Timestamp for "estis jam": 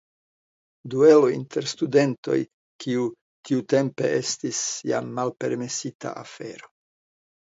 4.21-5.11